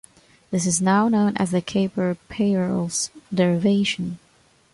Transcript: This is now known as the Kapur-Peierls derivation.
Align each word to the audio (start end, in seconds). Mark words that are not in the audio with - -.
This 0.49 0.65
is 0.65 0.81
now 0.81 1.07
known 1.09 1.37
as 1.37 1.51
the 1.51 1.61
Kapur-Peierls 1.61 3.11
derivation. 3.31 4.17